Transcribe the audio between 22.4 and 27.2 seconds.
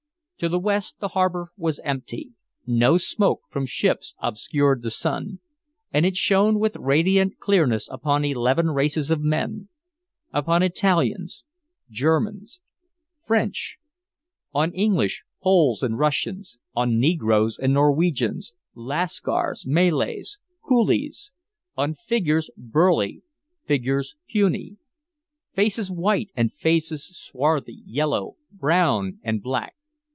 burly, figures puny, faces white and faces